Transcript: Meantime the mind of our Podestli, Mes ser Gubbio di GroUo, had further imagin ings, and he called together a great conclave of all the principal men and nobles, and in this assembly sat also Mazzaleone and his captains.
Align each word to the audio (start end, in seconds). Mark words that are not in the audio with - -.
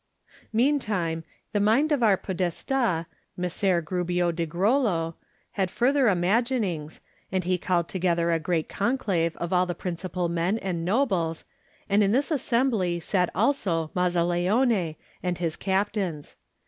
Meantime 0.51 1.23
the 1.51 1.59
mind 1.59 1.91
of 1.91 2.01
our 2.01 2.17
Podestli, 2.17 3.05
Mes 3.37 3.53
ser 3.53 3.83
Gubbio 3.83 4.31
di 4.31 4.47
GroUo, 4.47 5.13
had 5.51 5.69
further 5.69 6.05
imagin 6.07 6.63
ings, 6.65 7.01
and 7.31 7.43
he 7.43 7.59
called 7.59 7.87
together 7.87 8.31
a 8.31 8.39
great 8.39 8.67
conclave 8.67 9.37
of 9.37 9.53
all 9.53 9.67
the 9.67 9.75
principal 9.75 10.27
men 10.27 10.57
and 10.57 10.83
nobles, 10.83 11.45
and 11.87 12.01
in 12.03 12.13
this 12.13 12.31
assembly 12.31 12.99
sat 12.99 13.29
also 13.35 13.91
Mazzaleone 13.95 14.95
and 15.21 15.37
his 15.37 15.55
captains. 15.55 16.35